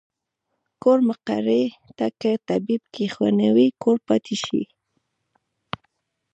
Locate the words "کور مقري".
0.83-1.63